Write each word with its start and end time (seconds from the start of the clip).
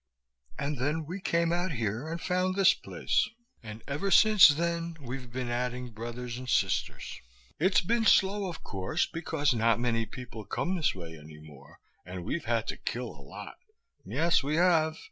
"And 0.57 0.79
then 0.79 1.05
we 1.05 1.21
came 1.21 1.53
out 1.53 1.73
here, 1.73 2.09
and 2.09 2.19
found 2.19 2.55
this 2.55 2.73
place, 2.73 3.29
and 3.61 3.83
ever 3.87 4.09
since 4.09 4.47
then 4.47 4.95
we've 4.99 5.31
been 5.31 5.47
adding 5.51 5.91
brothers 5.91 6.39
and 6.39 6.49
sisters. 6.49 7.19
It's 7.59 7.81
been 7.81 8.07
slow, 8.07 8.47
of 8.49 8.63
course, 8.63 9.05
because 9.05 9.53
not 9.53 9.79
many 9.79 10.07
people 10.07 10.43
come 10.43 10.75
this 10.75 10.95
way 10.95 11.19
any 11.19 11.37
more, 11.37 11.77
and 12.03 12.25
we've 12.25 12.45
had 12.45 12.65
to 12.69 12.77
kill 12.77 13.09
a 13.09 13.21
lot. 13.21 13.57
Yes, 14.03 14.41
we 14.41 14.55
have. 14.55 14.97